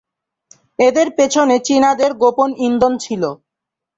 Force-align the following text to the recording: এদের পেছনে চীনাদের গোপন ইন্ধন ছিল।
এদের 0.79 1.07
পেছনে 1.17 1.55
চীনাদের 1.67 2.11
গোপন 2.21 2.49
ইন্ধন 2.67 2.93
ছিল। 2.97 3.23